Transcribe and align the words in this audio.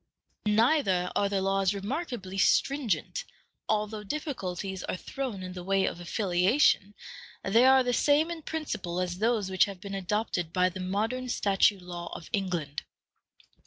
Neither 0.47 1.11
are 1.15 1.29
the 1.29 1.43
laws 1.43 1.75
remarkably 1.75 2.39
stringent: 2.39 3.23
although 3.69 4.03
difficulties 4.03 4.83
are 4.85 4.97
thrown 4.97 5.43
in 5.43 5.53
the 5.53 5.63
way 5.63 5.85
of 5.85 5.99
affiliation, 5.99 6.95
they 7.43 7.65
are 7.67 7.83
the 7.83 7.93
same 7.93 8.31
in 8.31 8.41
principle 8.41 8.99
as 8.99 9.19
those 9.19 9.51
which 9.51 9.65
have 9.65 9.79
been 9.79 9.93
adopted 9.93 10.51
by 10.51 10.69
the 10.69 10.79
modern 10.79 11.29
statute 11.29 11.83
law 11.83 12.11
of 12.15 12.31
England. 12.33 12.81